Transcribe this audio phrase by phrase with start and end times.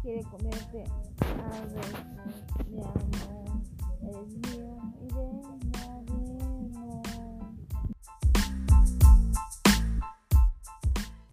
[0.00, 0.84] quiere comerte
[1.52, 2.17] algo